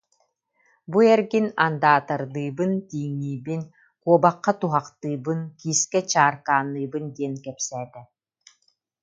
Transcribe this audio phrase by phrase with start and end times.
[0.89, 3.61] Бу эргин андаатардыыбын, тииҥниибин,
[4.03, 8.01] куобахха туһахтыыбын, киискэ чааркаанныыбын диэн кэпсээтэ